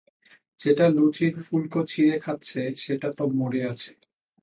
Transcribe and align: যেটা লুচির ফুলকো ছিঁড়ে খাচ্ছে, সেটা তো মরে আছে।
যেটা 0.59 0.85
লুচির 0.89 1.33
ফুলকো 1.45 1.81
ছিঁড়ে 1.87 2.17
খাচ্ছে, 2.19 2.61
সেটা 2.75 3.07
তো 3.17 3.23
মরে 3.37 3.61
আছে। 3.65 3.91